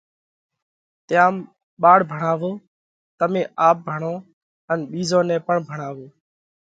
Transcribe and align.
تيام 1.07 1.35
ٻاۯ 1.81 1.97
ڀڻاوو۔ 2.09 2.51
تمي 3.19 3.43
آپ 3.67 3.77
ڀڻو 3.87 4.13
ان 4.69 4.79
ٻِيزون 4.91 5.23
نئہ 5.29 5.37
پڻ 5.47 5.55
ڀڻاوو۔ 5.67 6.05